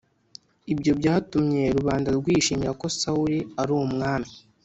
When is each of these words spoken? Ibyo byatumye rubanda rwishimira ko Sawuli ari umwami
Ibyo 0.73 0.91
byatumye 0.99 1.63
rubanda 1.77 2.09
rwishimira 2.17 2.71
ko 2.81 2.85
Sawuli 2.99 3.39
ari 3.61 3.71
umwami 3.85 4.29